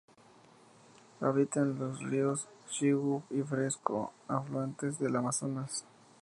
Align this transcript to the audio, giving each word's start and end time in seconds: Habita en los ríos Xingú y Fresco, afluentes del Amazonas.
Habita 1.19 1.59
en 1.59 1.77
los 1.77 1.99
ríos 2.01 2.47
Xingú 2.71 3.21
y 3.29 3.43
Fresco, 3.43 4.11
afluentes 4.27 4.97
del 4.97 5.15
Amazonas. 5.15 5.85